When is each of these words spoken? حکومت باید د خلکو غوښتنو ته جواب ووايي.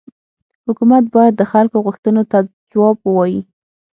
حکومت 0.67 1.03
باید 1.15 1.33
د 1.37 1.41
خلکو 1.51 1.77
غوښتنو 1.85 2.23
ته 2.31 2.37
جواب 2.71 2.97
ووايي. 3.01 3.39